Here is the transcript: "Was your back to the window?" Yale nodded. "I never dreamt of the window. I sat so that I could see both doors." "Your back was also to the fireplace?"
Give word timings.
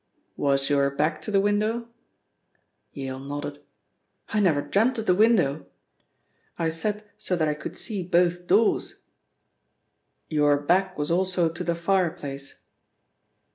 "Was 0.35 0.67
your 0.71 0.89
back 0.89 1.21
to 1.21 1.29
the 1.29 1.39
window?" 1.39 1.87
Yale 2.91 3.19
nodded. 3.19 3.61
"I 4.29 4.39
never 4.39 4.63
dreamt 4.63 4.97
of 4.97 5.05
the 5.05 5.13
window. 5.13 5.67
I 6.57 6.69
sat 6.69 7.05
so 7.19 7.35
that 7.35 7.47
I 7.47 7.53
could 7.53 7.77
see 7.77 8.01
both 8.01 8.47
doors." 8.47 8.95
"Your 10.27 10.57
back 10.57 10.97
was 10.97 11.11
also 11.11 11.49
to 11.49 11.63
the 11.63 11.75
fireplace?" 11.75 12.61